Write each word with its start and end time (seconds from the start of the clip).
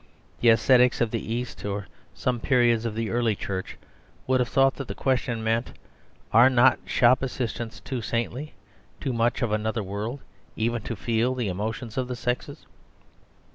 The 0.39 0.49
ascetics 0.49 0.99
of 0.99 1.11
the 1.11 1.21
East 1.31 1.63
or 1.63 1.77
of 1.81 1.85
some 2.15 2.39
periods 2.39 2.85
of 2.85 2.95
the 2.95 3.11
early 3.11 3.35
Church 3.35 3.77
would 4.25 4.39
have 4.39 4.49
thought 4.49 4.77
that 4.77 4.87
the 4.87 4.95
question 4.95 5.43
meant, 5.43 5.73
"Are 6.33 6.49
not 6.49 6.79
shop 6.85 7.21
assistants 7.21 7.79
too 7.79 8.01
saintly, 8.01 8.55
too 8.99 9.13
much 9.13 9.43
of 9.43 9.51
another 9.51 9.83
world, 9.83 10.21
even 10.55 10.81
to 10.81 10.95
feel 10.95 11.35
the 11.35 11.49
emotions 11.49 11.99
of 11.99 12.07
the 12.07 12.15
sexes?" 12.15 12.65